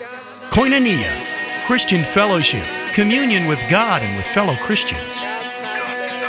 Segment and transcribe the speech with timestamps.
[0.00, 1.26] Koinonia,
[1.66, 2.64] Christian fellowship,
[2.94, 5.26] communion with God and with fellow Christians.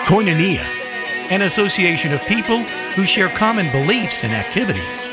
[0.07, 0.65] Koinonia,
[1.31, 2.63] an association of people
[2.95, 5.07] who share common beliefs and activities.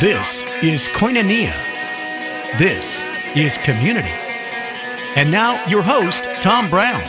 [0.00, 1.52] This is Koinonia.
[2.58, 3.02] This
[3.34, 4.14] is community.
[5.16, 7.02] And now, your host, Tom Brown.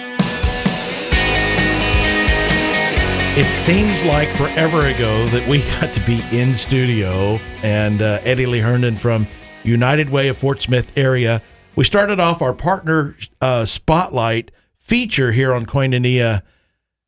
[3.37, 8.47] It seems like forever ago that we got to be in studio, and uh, Eddie
[8.47, 9.27] Lee Herndon from
[9.63, 11.41] United Way of Fort Smith area.
[11.75, 16.41] We started off our partner uh, spotlight feature here on Koinonia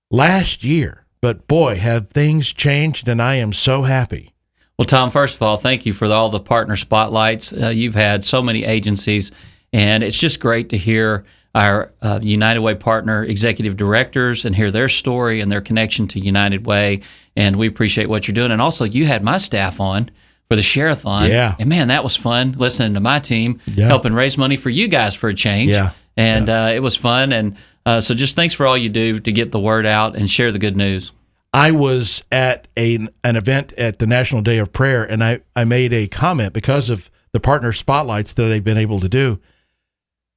[0.10, 4.34] last year, but boy, have things changed, and I am so happy.
[4.78, 7.54] Well, Tom, first of all, thank you for all the partner spotlights.
[7.54, 9.32] Uh, you've had so many agencies,
[9.72, 14.72] and it's just great to hear our uh, United Way partner executive directors and hear
[14.72, 17.02] their story and their connection to United Way.
[17.36, 18.52] And we appreciate what you're doing.
[18.52, 20.10] And also, you had my staff on
[20.52, 21.30] for the Share-a-thon.
[21.30, 21.56] Yeah.
[21.60, 23.88] And man, that was fun listening to my team Yeah.
[23.88, 25.70] helping raise money for you guys for a change.
[25.72, 25.92] Yeah.
[26.18, 27.32] And Uh, it was fun.
[27.32, 30.30] And uh, so just thanks for all you do to get the word out and
[30.30, 31.14] share the good news.
[31.54, 35.64] I was at a, an event at the National Day of Prayer, and I, I
[35.64, 39.40] made a comment because of the partner spotlights that I've been able to do.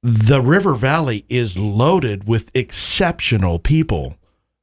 [0.01, 4.15] The River Valley is loaded with exceptional people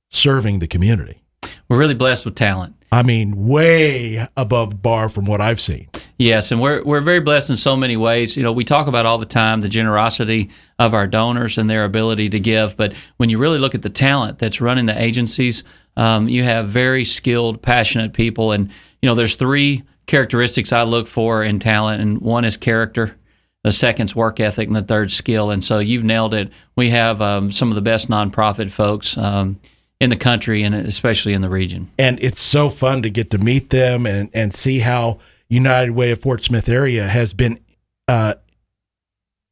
[0.08, 1.22] serving the community.
[1.68, 2.74] We're really blessed with talent.
[2.92, 5.88] I mean, way above bar from what I've seen.
[6.18, 8.36] Yes, and we're we're very blessed in so many ways.
[8.36, 11.84] You know, we talk about all the time the generosity of our donors and their
[11.84, 15.64] ability to give, but when you really look at the talent that's running the agencies,
[15.96, 18.68] um, you have very skilled, passionate people, and
[19.00, 23.16] you know, there's three characteristics I look for in talent, and one is character.
[23.64, 25.50] The second's work ethic, and the third skill.
[25.50, 26.52] And so you've nailed it.
[26.76, 29.60] We have um, some of the best nonprofit folks um,
[30.02, 31.88] in the country, and especially in the region.
[31.96, 36.10] And it's so fun to get to meet them and, and see how United Way
[36.10, 37.60] of Fort Smith area has been
[38.08, 38.34] uh,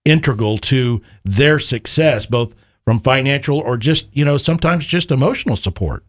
[0.05, 2.53] integral to their success, both
[2.84, 6.05] from financial or just, you know, sometimes just emotional support.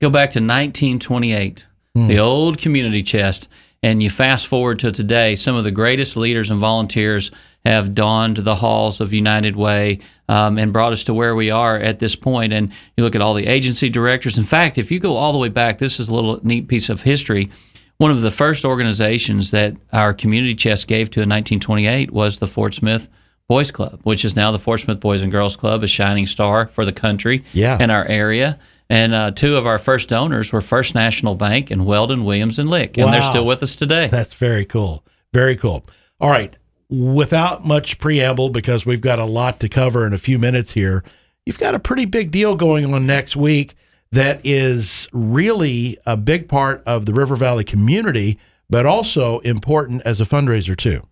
[0.00, 1.64] Go back to 1928,
[1.94, 3.46] the old community chest,
[3.80, 5.36] and you fast forward to today.
[5.36, 7.30] Some of the greatest leaders and volunteers
[7.64, 11.76] have donned the halls of United Way um, and brought us to where we are
[11.78, 12.52] at this point.
[12.52, 14.36] And you look at all the agency directors.
[14.38, 16.88] In fact, if you go all the way back, this is a little neat piece
[16.90, 17.50] of history.
[17.98, 22.46] One of the first organizations that our community chest gave to in 1928 was the
[22.46, 23.08] Fort Smith
[23.48, 26.66] Boys Club, which is now the Fort Smith Boys and Girls Club, a shining star
[26.66, 27.78] for the country Yeah.
[27.80, 28.58] and our area.
[28.90, 32.68] And uh, two of our first donors were First National Bank and Weldon, Williams, and
[32.68, 32.98] Lick.
[32.98, 34.08] And they're still with us today.
[34.08, 35.04] That's very cool.
[35.32, 35.82] Very cool.
[36.20, 36.54] All right.
[36.90, 41.02] Without much preamble, because we've got a lot to cover in a few minutes here,
[41.46, 43.74] you've got a pretty big deal going on next week
[44.12, 48.38] that is really a big part of the River Valley community,
[48.70, 51.02] but also important as a fundraiser, too.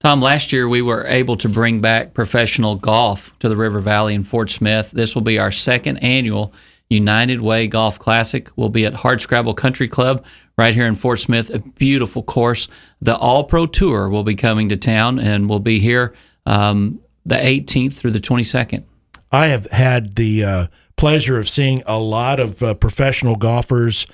[0.00, 4.14] Tom, last year we were able to bring back professional golf to the River Valley
[4.14, 4.92] in Fort Smith.
[4.92, 6.52] This will be our second annual
[6.88, 8.48] United Way Golf Classic.
[8.56, 10.24] We'll be at Hardscrabble Country Club
[10.58, 11.48] right here in Fort Smith.
[11.48, 12.68] A beautiful course.
[13.00, 16.12] The All Pro Tour will be coming to town and will be here
[16.44, 18.84] um, the 18th through the 22nd.
[19.30, 20.66] I have had the uh,
[20.96, 24.06] pleasure of seeing a lot of uh, professional golfers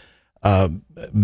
[0.42, 0.68] uh,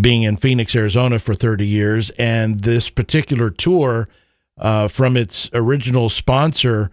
[0.00, 2.10] being in Phoenix, Arizona for 30 years.
[2.10, 4.08] And this particular tour
[4.56, 6.90] uh, from its original sponsor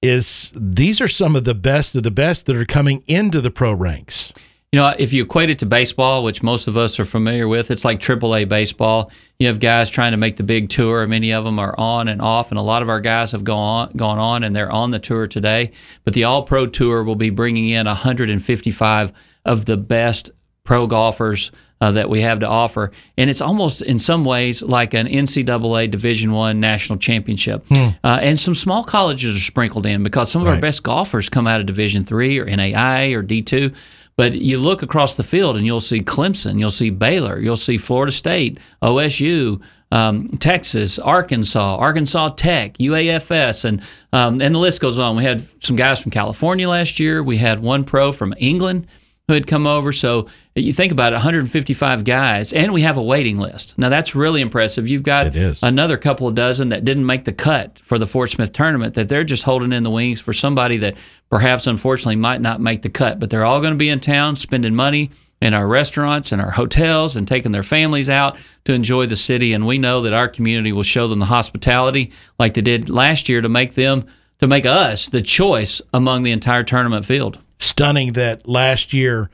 [0.00, 3.50] is these are some of the best of the best that are coming into the
[3.50, 4.32] pro ranks.
[4.74, 7.70] You know, if you equate it to baseball, which most of us are familiar with,
[7.70, 9.12] it's like AAA baseball.
[9.38, 11.06] You have guys trying to make the big tour.
[11.06, 13.90] Many of them are on and off, and a lot of our guys have gone
[13.90, 15.70] on, gone on, and they're on the tour today.
[16.02, 19.12] But the All Pro Tour will be bringing in 155
[19.44, 20.32] of the best
[20.64, 24.92] pro golfers uh, that we have to offer, and it's almost in some ways like
[24.92, 27.64] an NCAA Division One national championship.
[28.02, 31.46] Uh, and some small colleges are sprinkled in because some of our best golfers come
[31.46, 33.70] out of Division Three or NAI or D two.
[34.16, 37.76] But you look across the field and you'll see Clemson, you'll see Baylor, you'll see
[37.76, 39.60] Florida State, OSU,
[39.90, 43.82] um, Texas, Arkansas, Arkansas Tech, UAFS, and
[44.12, 45.16] um, and the list goes on.
[45.16, 47.22] We had some guys from California last year.
[47.22, 48.86] We had one pro from England
[49.26, 49.90] who had come over.
[49.90, 53.76] So you think about it, 155 guys, and we have a waiting list.
[53.78, 54.86] Now that's really impressive.
[54.86, 58.52] You've got another couple of dozen that didn't make the cut for the Fort Smith
[58.52, 60.96] tournament that they're just holding in the wings for somebody that
[61.30, 63.18] perhaps unfortunately might not make the cut.
[63.18, 65.10] But they're all going to be in town spending money
[65.40, 69.52] in our restaurants and our hotels and taking their families out to enjoy the city.
[69.52, 73.28] And we know that our community will show them the hospitality like they did last
[73.28, 74.06] year to make them
[74.40, 77.38] to make us the choice among the entire tournament field.
[77.64, 79.30] Stunning that last year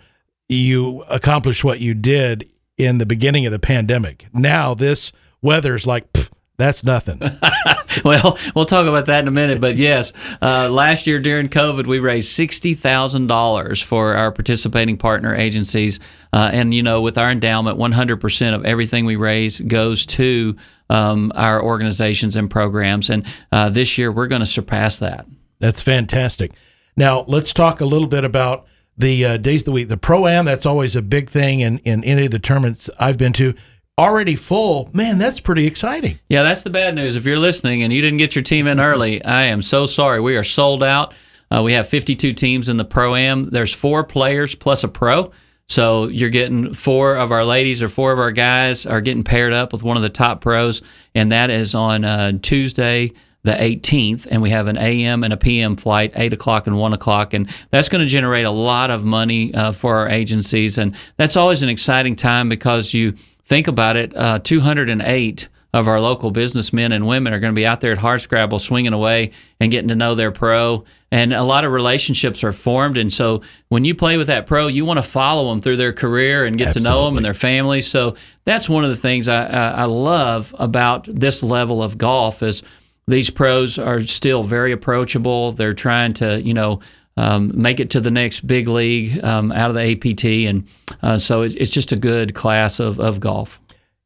[0.49, 4.27] you accomplished what you did in the beginning of the pandemic.
[4.33, 5.13] Now this
[5.43, 6.31] weather is like pff,
[6.61, 7.21] That's nothing.
[8.05, 9.63] well, we'll talk about that in a minute.
[9.63, 10.13] But yes,
[10.43, 16.01] uh, last year during COVID, we raised sixty thousand dollars for our participating partner agencies,
[16.35, 20.05] uh, and you know, with our endowment, one hundred percent of everything we raise goes
[20.05, 20.55] to
[20.91, 23.09] um, our organizations and programs.
[23.09, 25.27] And uh, this year, we're going to surpass that.
[25.61, 26.53] That's fantastic.
[26.97, 28.67] Now, let's talk a little bit about
[28.97, 29.89] the uh, days of the week.
[29.89, 33.19] The pro am, that's always a big thing in, in any of the tournaments I've
[33.19, 33.55] been to.
[33.99, 35.19] Already full, man.
[35.19, 36.19] That's pretty exciting.
[36.29, 37.17] Yeah, that's the bad news.
[37.17, 40.21] If you're listening and you didn't get your team in early, I am so sorry.
[40.21, 41.13] We are sold out.
[41.51, 43.51] Uh, we have 52 teams in the pro am.
[43.51, 45.33] There's four players plus a pro.
[45.69, 49.53] So you're getting four of our ladies or four of our guys are getting paired
[49.53, 50.83] up with one of the top pros,
[51.15, 55.37] and that is on uh, Tuesday the 18th, and we have an AM and a
[55.37, 57.33] PM flight, 8 o'clock and 1 o'clock.
[57.33, 60.77] And that's going to generate a lot of money uh, for our agencies.
[60.77, 63.13] And that's always an exciting time because you
[63.45, 67.67] think about it uh, 208 of our local businessmen and women are going to be
[67.67, 70.85] out there at Hardscrabble swinging away and getting to know their pro.
[71.13, 72.99] And a lot of relationships are formed.
[72.99, 75.93] And so when you play with that pro, you want to follow them through their
[75.93, 76.91] career and get Absolutely.
[76.91, 77.81] to know them and their family.
[77.81, 82.43] So that's one of the things I, I, I love about this level of golf
[82.43, 82.63] is–
[83.13, 85.53] these pros are still very approachable.
[85.53, 86.81] They're trying to, you know,
[87.17, 90.67] um, make it to the next big league um, out of the APT, and
[91.03, 93.60] uh, so it's just a good class of, of golf.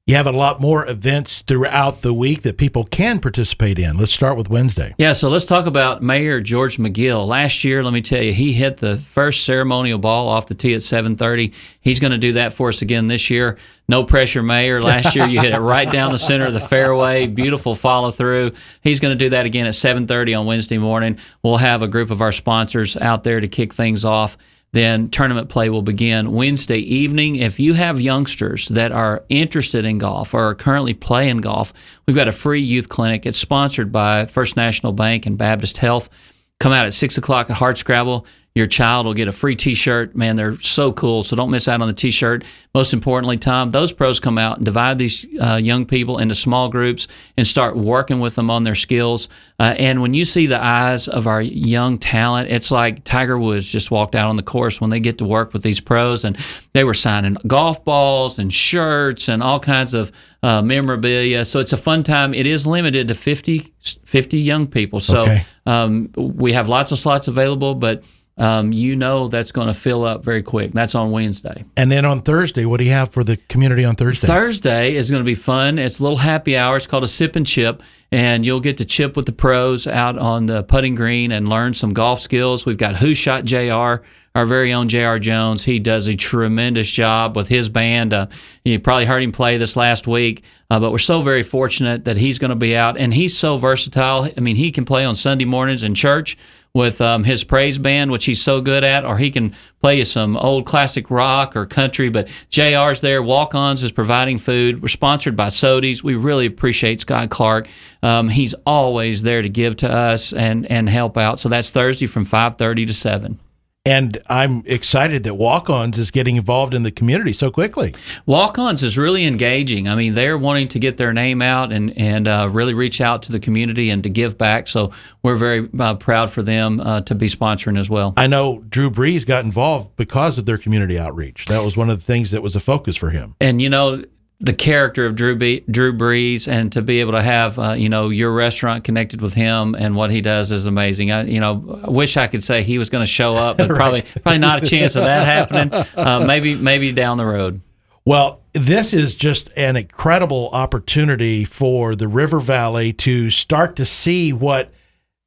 [0.07, 3.97] You have a lot more events throughout the week that people can participate in.
[3.97, 4.95] Let's start with Wednesday.
[4.99, 7.27] Yeah, so let's talk about Mayor George McGill.
[7.27, 10.75] Last year, let me tell you, he hit the first ceremonial ball off the tee
[10.75, 11.55] at 7:30.
[11.81, 13.57] He's going to do that for us again this year.
[13.89, 14.83] No pressure, Mayor.
[14.83, 17.27] Last year, you hit it right down the center of the fairway.
[17.27, 18.53] Beautiful follow through.
[18.83, 21.19] He's going to do that again at 7:30 on Wednesday morning.
[21.43, 24.37] We'll have a group of our sponsors out there to kick things off
[24.75, 27.37] then tournament play will begin Wednesday evening.
[27.37, 31.73] If you have youngsters that are interested in golf or are currently playing golf,
[32.07, 33.25] we've got a free youth clinic.
[33.25, 36.11] It's sponsored by First National Bank and Baptist Health.
[36.59, 38.27] Come out at 6 o'clock at Hardscrabble.
[38.55, 40.15] Your child will get a free T-shirt.
[40.15, 41.25] Man, they're so cool.
[41.25, 42.45] So don't miss out on the T-shirt.
[42.73, 46.69] Most importantly, Tom, those pros come out and divide these uh, young people into small
[46.69, 49.29] groups and start working with them on their skills.
[49.59, 53.67] Uh, and when you see the eyes of our young talent, it's like Tiger Woods
[53.67, 56.39] just walked out on the course when they get to work with these pros, and
[56.75, 60.13] they were signing golf balls and shirts and all kinds of
[60.45, 61.45] uh, memorabilia.
[61.45, 62.33] So it's a fun time.
[62.35, 63.73] It is limited to 50,
[64.05, 65.01] 50 young people.
[65.01, 65.45] So okay.
[65.67, 68.05] um, we have lots of slots available, but
[68.37, 70.73] um, you know that's going to fill up very quick.
[70.73, 71.65] That's on Wednesday.
[71.77, 74.27] And then on Thursday, what do you have for the community on Thursday?
[74.27, 75.79] Thursday is going to be fun.
[75.79, 76.77] It's a little happy hour.
[76.77, 80.19] It's called a sip and chip, and you'll get to chip with the pros out
[80.19, 82.67] on the putting green and learn some golf skills.
[82.67, 84.03] We've got Who Shot JR
[84.35, 85.21] our very own J.R.
[85.21, 85.63] Jones.
[85.65, 88.13] He does a tremendous job with his band.
[88.13, 88.27] Uh,
[88.65, 92.17] you probably heard him play this last week, uh, but we're so very fortunate that
[92.17, 94.29] he's going to be out, and he's so versatile.
[94.37, 96.37] I mean, he can play on Sunday mornings in church
[96.75, 100.05] with um, his praise band, which he's so good at, or he can play you
[100.05, 102.09] some old classic rock or country.
[102.09, 103.23] But JR's there.
[103.23, 104.83] Walk Ons is providing food.
[104.83, 106.03] We're sponsored by Sodies.
[106.03, 107.69] We really appreciate Scott Clark.
[108.03, 111.39] Um, he's always there to give to us and, and help out.
[111.39, 113.39] So that's Thursday from 5.30 to 7.
[113.87, 117.95] And I'm excited that Walk Ons is getting involved in the community so quickly.
[118.25, 119.89] Walk Ons is really engaging.
[119.89, 123.23] I mean, they're wanting to get their name out and, and uh, really reach out
[123.25, 124.69] to the community and to give back.
[124.69, 124.91] So
[125.23, 128.15] we're very uh, proud for them uh, to be sponsoring as well.
[128.17, 131.45] I know Drew Brees got involved because of their community outreach.
[131.45, 133.37] That was one of the things that was a focus for him.
[133.39, 134.03] And, you know,
[134.41, 137.89] the character of Drew B, Drew Brees and to be able to have uh, you
[137.89, 141.11] know your restaurant connected with him and what he does is amazing.
[141.11, 143.69] I you know I wish I could say he was going to show up, but
[143.71, 143.77] right.
[143.77, 145.73] probably probably not a chance of that happening.
[145.97, 147.61] Uh, maybe maybe down the road.
[148.07, 154.33] Well, this is just an incredible opportunity for the River Valley to start to see
[154.33, 154.71] what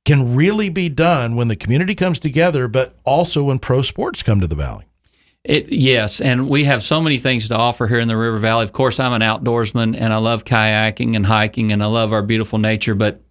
[0.06, 4.40] can really be done when the community comes together, but also when pro sports come
[4.40, 4.86] to the valley.
[5.48, 8.66] It, yes, and we have so many things to offer here in the River Valley.
[8.66, 12.22] Of course, I'm an outdoorsman and I love kayaking and hiking and I love our
[12.22, 13.22] beautiful nature, but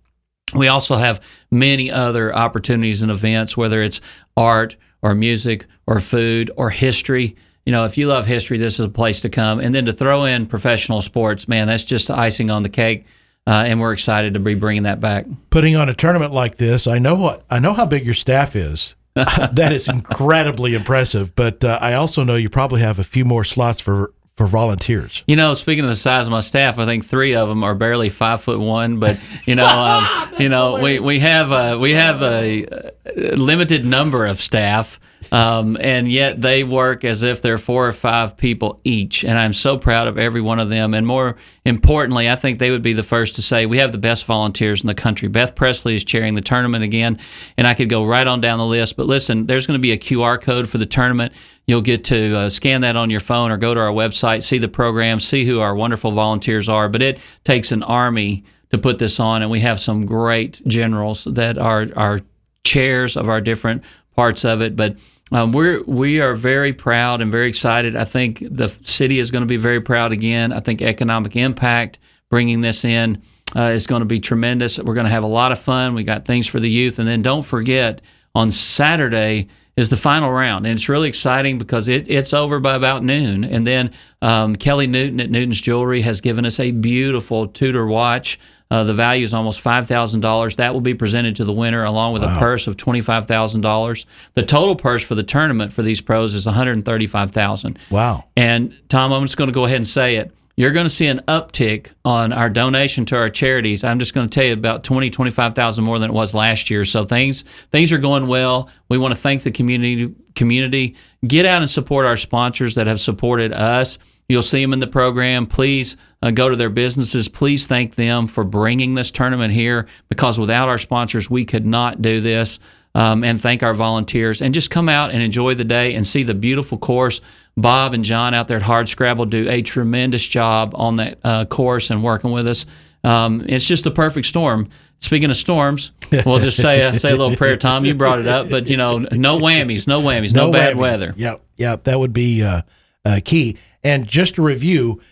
[0.55, 1.21] we also have
[1.51, 4.01] many other opportunities and events, whether it's
[4.35, 7.37] art or music or food or history.
[7.67, 9.61] You know, if you love history, this is a place to come.
[9.61, 13.05] And then to throw in professional sports, man, that's just icing on the cake.
[13.47, 15.27] Uh, and we're excited to be bringing that back.
[15.51, 18.57] Putting on a tournament like this, I know what I know how big your staff
[18.57, 18.97] is
[19.53, 21.35] that is incredibly impressive.
[21.35, 25.25] But uh, I also know you probably have a few more slots for for volunteers.
[25.27, 27.75] You know, speaking of the size of my staff, I think three of them are
[27.75, 28.99] barely five foot one.
[28.99, 30.07] But you know, um,
[30.39, 35.01] you know, we, we have a, we have a, limited number of staff,
[35.33, 39.25] Um, and yet they work as if they're four or five people each.
[39.25, 40.95] And I'm so proud of every one of them.
[40.95, 43.99] And more importantly, I think they would be the first to say we have the
[43.99, 45.29] best volunteers in the country.
[45.29, 47.19] Beth Presley is chairing the tournament again,
[47.57, 48.97] and I could go right on down the list.
[48.97, 51.33] But listen, there's going to be a QR code for the tournament.
[51.67, 54.59] You'll get to uh, scan that on your phone or go to our website, see
[54.59, 56.89] the program, see who our wonderful volunteers are.
[56.89, 61.25] But it takes an army to put this on, and we have some great generals
[61.25, 62.21] that are are
[62.65, 63.83] chairs of our different
[64.15, 64.77] parts of it.
[64.77, 64.97] But
[65.33, 67.97] um, we're we are very proud and very excited.
[67.97, 70.53] I think the city is going to be very proud again.
[70.53, 71.99] I think economic impact
[72.31, 73.23] bringing this in
[73.57, 74.79] uh, is going to be tremendous.
[74.79, 75.95] We're going to have a lot of fun.
[75.95, 78.03] We got things for the youth, and then don't forget
[78.35, 82.75] on Saturday is the final round, and it's really exciting because it, it's over by
[82.75, 83.45] about noon.
[83.45, 83.93] And then
[84.23, 88.39] um, Kelly Newton at Newton's Jewelry has given us a beautiful Tudor watch.
[88.71, 90.57] Uh, the value is almost five thousand dollars.
[90.57, 92.37] That will be presented to the winner along with wow.
[92.37, 94.07] a purse of twenty five thousand dollars.
[94.35, 97.79] The total purse for the tournament for these pros is 135,000.
[97.91, 98.25] Wow!
[98.37, 100.33] And Tom, I'm just going to go ahead and say it.
[100.59, 103.85] You're going to see an uptick on our donation to our charities.
[103.85, 106.87] I'm just going to tell you about 20, 25,000 more than it was last year.
[106.87, 108.71] So things things are going well.
[108.89, 110.97] We want to thank the community community.
[111.27, 113.99] Get out and support our sponsors that have supported us.
[114.29, 115.47] You'll see them in the program.
[115.47, 117.29] Please uh, go to their businesses.
[117.29, 122.03] Please thank them for bringing this tournament here because without our sponsors, we could not
[122.03, 122.59] do this.
[122.97, 126.23] Um, and thank our volunteers and just come out and enjoy the day and see
[126.23, 127.21] the beautiful course.
[127.55, 131.91] Bob and John out there at Hardscrabble do a tremendous job on that uh, course
[131.91, 132.65] and working with us.
[133.05, 134.71] Um, it's just a perfect storm.
[135.01, 135.93] Speaking of storms,
[136.25, 137.59] we'll just say a, say a little prayer.
[137.59, 140.75] Tom, you brought it up, but you know, no whammies, no whammies, no, no bad
[140.75, 140.81] whammies.
[140.81, 141.15] weather.
[141.17, 142.63] Yep, yep, that would be uh,
[143.05, 143.59] uh, key.
[143.85, 145.03] And just to review,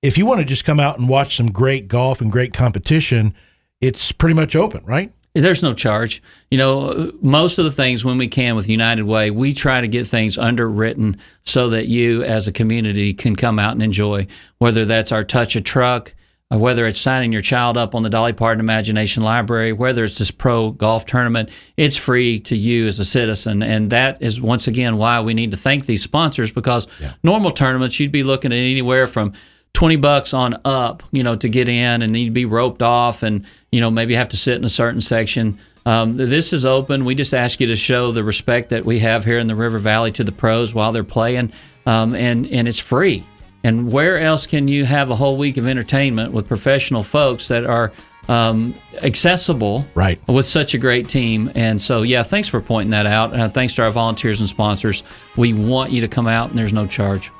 [0.00, 3.34] if you want to just come out and watch some great golf and great competition,
[3.82, 5.12] it's pretty much open, right?
[5.42, 6.22] There's no charge.
[6.50, 9.88] You know, most of the things when we can with United Way, we try to
[9.88, 14.26] get things underwritten so that you as a community can come out and enjoy,
[14.58, 16.14] whether that's our touch a truck,
[16.48, 20.30] whether it's signing your child up on the Dolly Parton Imagination Library, whether it's this
[20.30, 23.62] pro golf tournament, it's free to you as a citizen.
[23.62, 27.14] And that is once again why we need to thank these sponsors because yeah.
[27.22, 29.32] normal tournaments, you'd be looking at anywhere from
[29.76, 33.22] 20 bucks on up, you know, to get in and need to be roped off
[33.22, 35.58] and, you know, maybe have to sit in a certain section.
[35.84, 37.04] Um, this is open.
[37.04, 39.76] We just ask you to show the respect that we have here in the River
[39.78, 41.52] Valley to the pros while they're playing.
[41.84, 43.22] Um, and, and it's free.
[43.64, 47.66] And where else can you have a whole week of entertainment with professional folks that
[47.66, 47.92] are
[48.28, 50.18] um, accessible right.
[50.26, 51.52] with such a great team?
[51.54, 53.34] And so, yeah, thanks for pointing that out.
[53.38, 55.02] Uh, thanks to our volunteers and sponsors.
[55.36, 57.30] We want you to come out, and there's no charge.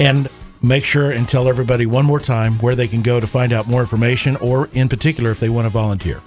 [0.00, 0.28] And
[0.62, 3.68] make sure and tell everybody one more time where they can go to find out
[3.68, 6.20] more information, or in particular, if they want to volunteer.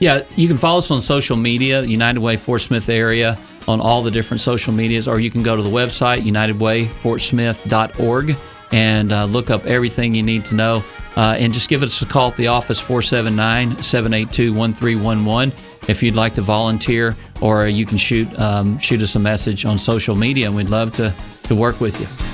[0.00, 4.02] Yeah, you can follow us on social media, United Way Fort Smith area, on all
[4.02, 8.36] the different social medias, or you can go to the website, unitedwayfortsmith.org
[8.72, 10.82] and uh, look up everything you need to know.
[11.16, 15.52] Uh, and just give us a call at the office 479 782 1311
[15.88, 19.78] if you'd like to volunteer, or you can shoot um, shoot us a message on
[19.78, 21.14] social media, and we'd love to,
[21.44, 22.33] to work with you.